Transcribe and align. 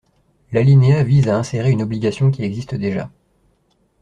L’alinéa 0.51 1.03
vise 1.03 1.27
à 1.27 1.37
insérer 1.37 1.69
une 1.69 1.83
obligation 1.83 2.31
qui 2.31 2.41
existe 2.41 2.73
déjà. 2.73 3.11